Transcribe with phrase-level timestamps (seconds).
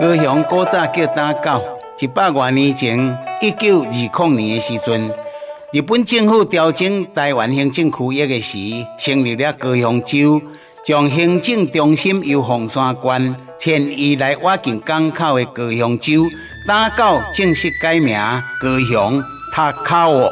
[0.00, 1.62] 高雄古早叫打狗，
[2.00, 2.98] 一百多年前，
[3.40, 3.90] 一九二
[4.26, 5.08] 零年的时阵，
[5.72, 8.58] 日本政府调整台湾行政区域的时，
[8.98, 10.42] 成立了高雄州，
[10.84, 16.24] 将行政中心由凤山县迁移来挖进港口的高雄州，
[16.66, 18.18] 打狗正式改名
[18.60, 19.22] 高雄
[19.52, 20.28] 塔口。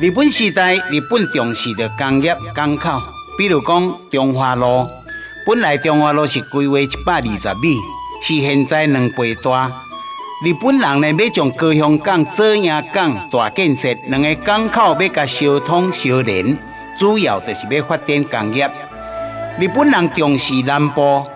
[0.00, 2.98] 日本时代，日本重视的工业港口，
[3.36, 4.86] 比如讲中华路，
[5.44, 7.76] 本来中华路是规划一百二十米。
[8.22, 9.68] 是现在两倍大。
[10.44, 16.56] 日本人呢要从高雄港、左营港大建设，两个港口要甲相通相连，
[16.98, 18.70] 主要就是要发展工业。
[19.58, 21.26] 日本人重视南部，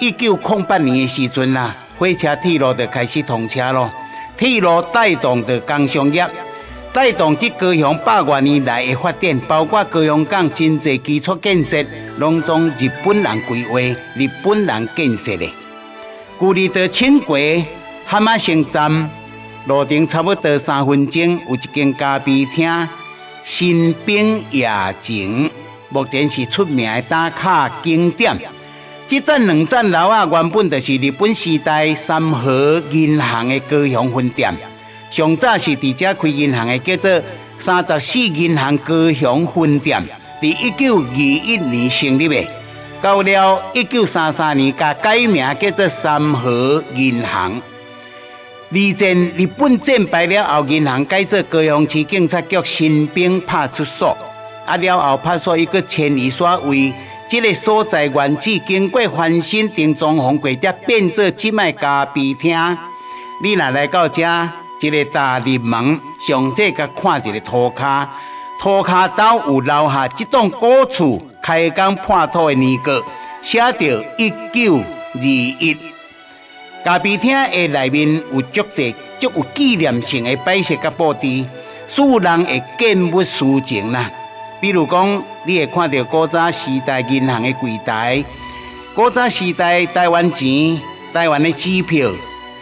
[0.00, 3.90] 一九零八年的时阵啦，火车铁路就开始通车咯。
[4.36, 6.28] 铁路带动着工商业，
[6.92, 11.84] 带动这高雄百多年来的发展，包括高雄港真济基础建设，
[12.18, 13.80] 拢从日本人规划、
[14.16, 15.48] 日本人建设的。
[16.42, 17.64] 距离到轻轨
[18.04, 19.08] 汉马城站
[19.66, 22.88] 路程差不多三分钟，有一间咖啡厅
[23.44, 24.68] 新兵夜
[25.00, 25.48] 景，
[25.88, 28.36] 目前是出名的打卡景点。
[29.06, 34.52] 这站两盏楼啊，原本就是日本时代三和银行的高雄分店，
[35.12, 37.22] 上早是伫遮开银行的，叫做
[37.56, 40.02] 三十四银行高雄分店，
[40.40, 42.44] 伫一九二一年成立的。
[43.02, 47.60] 到了一九三三年，甲改名叫做三和银行。
[48.70, 54.16] 二战日本战败了后，银行改做高雄市警察局新兵派出所。
[54.64, 56.94] 啊了后，派出所一个迁移所位
[57.28, 62.56] 这个所在原址经过翻新，定装潢过，才变做即卖咖啡厅。
[63.42, 64.22] 你若来到这，
[64.80, 68.06] 一个大入门，详细甲看一个涂骹，
[68.60, 71.20] 涂骹头有留下这栋古厝。
[71.42, 73.02] 开工破土的年个，
[73.42, 75.76] 写着一九二一。
[76.84, 81.44] 咖啡厅的内面有足侪足有纪念性的摆设甲布置，
[81.88, 84.10] 使人会见物思情呐。
[84.60, 88.24] 比如讲，你会看到古早时代银行的柜台，
[88.94, 90.80] 古早时代台湾钱、
[91.12, 92.10] 台湾的支票，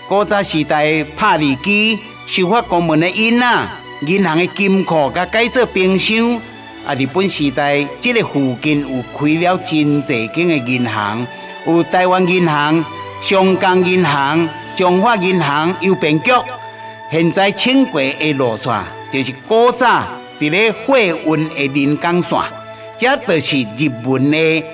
[0.08, 3.68] 古早时代拍字机、收发公文的印仔，
[4.06, 6.40] 银行的金库甲改做冰箱。
[6.86, 6.94] 啊！
[6.94, 11.26] 日本时代，这个附近有开了真济间的银行，
[11.66, 12.84] 有台湾银行、
[13.20, 16.30] 香港银行、中华银行、邮便局。
[17.10, 18.72] 现在轻轨的路线
[19.12, 20.04] 就是古早
[20.38, 22.38] 伫咧货运的临港线，
[22.98, 24.64] 这就是日文的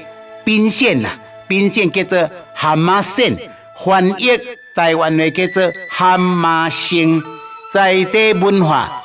[0.45, 1.09] 滨线呐。
[1.49, 3.37] 滨线叫做韩马线，
[3.85, 4.39] 翻译
[4.75, 7.21] 台湾的叫做韩马线，
[7.73, 9.03] 在地文化。